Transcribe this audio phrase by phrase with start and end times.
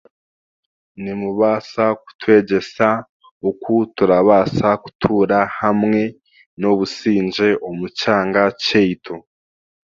[1.03, 2.87] Nimubaasa kutwegyesa
[3.49, 6.01] oku turabaasa kutuura hamwe
[6.59, 9.15] n'obusingye omu kyanga kyaitu